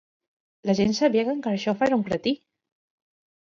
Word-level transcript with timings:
La 0.69 0.75
gent 0.79 0.95
sabia 0.99 1.25
que 1.27 1.31
en 1.35 1.43
Carxofa 1.49 1.87
era 1.91 2.01
un 2.01 2.07
cretí? 2.09 2.35